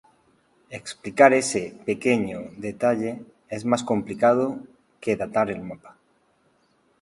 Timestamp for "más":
3.65-3.83